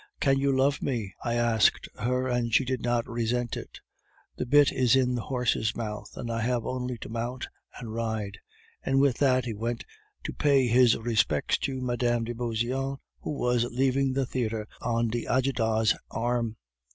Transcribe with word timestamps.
"'Can 0.19 0.39
you 0.39 0.51
love 0.51 0.81
me?' 0.81 1.13
I 1.23 1.35
asked 1.35 1.87
her, 1.99 2.27
and 2.27 2.51
she 2.51 2.65
did 2.65 2.81
not 2.81 3.07
resent 3.07 3.55
it. 3.55 3.81
"The 4.35 4.47
bit 4.47 4.71
is 4.71 4.95
in 4.95 5.13
the 5.13 5.21
horse's 5.21 5.75
mouth, 5.75 6.09
and 6.17 6.31
I 6.31 6.41
have 6.41 6.65
only 6.65 6.97
to 6.97 7.09
mount 7.09 7.47
and 7.77 7.93
ride;" 7.93 8.39
and 8.81 8.99
with 8.99 9.17
that 9.19 9.45
he 9.45 9.53
went 9.53 9.85
to 10.23 10.33
pay 10.33 10.65
his 10.65 10.97
respects 10.97 11.59
to 11.59 11.79
Mme. 11.79 12.23
de 12.23 12.33
Beauseant, 12.33 12.97
who 13.19 13.37
was 13.37 13.65
leaving 13.65 14.13
the 14.13 14.25
theatre 14.25 14.67
on 14.81 15.09
d'Ajuda's 15.09 15.95
arm. 16.09 16.57